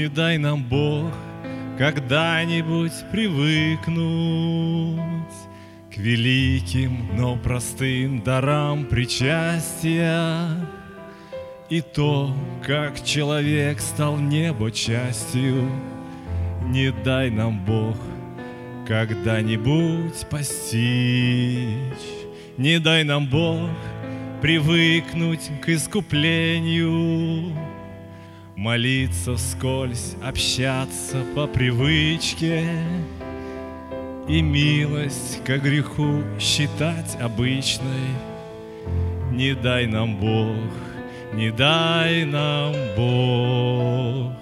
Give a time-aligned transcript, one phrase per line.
[0.00, 1.12] Не дай нам Бог
[1.76, 3.90] когда-нибудь привыкнуть
[5.94, 10.56] К великим, но простым дарам причастия
[11.68, 12.34] И то,
[12.66, 15.70] как человек стал небо частью.
[16.64, 17.98] Не дай нам Бог
[18.88, 20.80] когда-нибудь постичь.
[22.56, 23.68] Не дай нам Бог
[24.40, 27.54] привыкнуть к искуплению
[28.60, 32.68] Молиться вскользь, общаться по привычке
[34.28, 38.10] И милость к греху считать обычной.
[39.32, 40.74] Не дай нам Бог,
[41.32, 44.32] не дай нам Бог.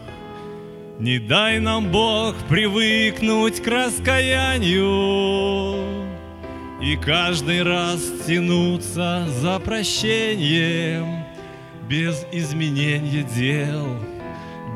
[0.98, 4.84] Не дай нам Бог привыкнуть к раскаянию
[6.82, 11.27] И каждый раз тянуться за прощением
[11.88, 13.86] без изменения дел,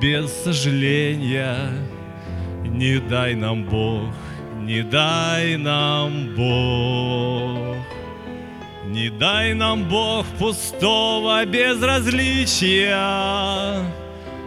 [0.00, 1.70] без сожаления.
[2.64, 4.14] Не дай нам Бог,
[4.60, 7.76] не дай нам Бог.
[8.86, 12.94] Не дай нам Бог пустого безразличия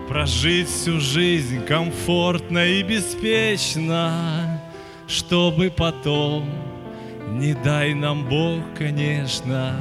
[0.08, 4.62] Прожить всю жизнь комфортно и беспечно
[5.08, 6.48] Чтобы потом,
[7.32, 9.80] не дай нам Бог, конечно,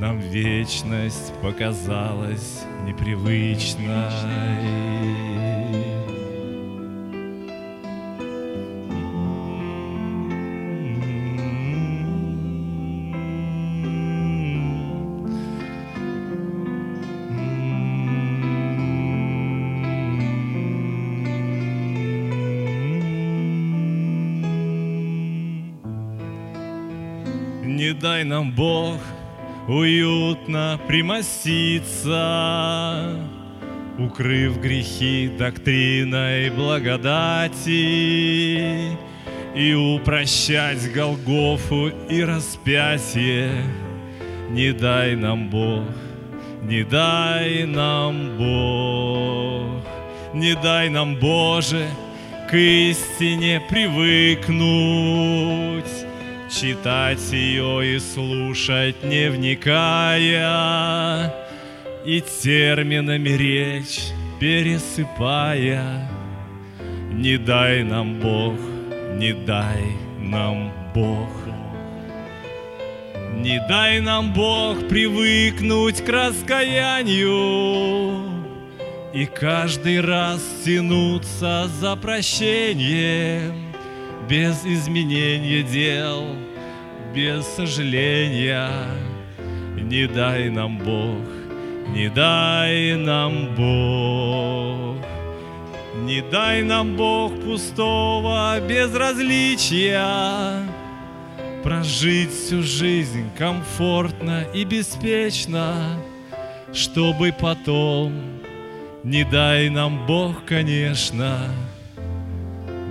[0.00, 4.10] нам вечность показалась непривычной.
[27.62, 28.98] Не дай нам Бог
[29.68, 32.20] уютно примоститься,
[33.98, 37.68] Укрыв грехи доктриной благодати
[39.54, 43.50] И упрощать Голгофу и распятие.
[44.50, 45.84] Не дай нам Бог,
[46.62, 49.84] не дай нам Бог,
[50.32, 51.86] Не дай нам, Боже,
[52.50, 54.50] к истине привыкнуть,
[56.50, 60.52] Читать ее и слушать, не вникая,
[62.04, 64.00] И терминами речь
[64.40, 66.10] пересыпая.
[67.12, 68.58] Не дай нам Бог,
[69.14, 69.84] не дай
[70.18, 71.30] нам Бог.
[73.36, 77.30] Не дай нам Бог привыкнуть к раскаянию
[79.14, 83.69] И каждый раз тянуться за прощением
[84.30, 86.24] без изменения дел,
[87.12, 88.70] без сожаления.
[89.76, 91.26] Не дай нам Бог,
[91.88, 95.04] не дай нам Бог,
[96.04, 100.64] не дай нам Бог пустого безразличия,
[101.64, 105.98] прожить всю жизнь комфортно и беспечно,
[106.72, 108.12] чтобы потом,
[109.02, 111.52] не дай нам Бог, конечно,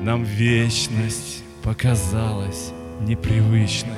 [0.02, 3.96] нам вечность показалась непривычной.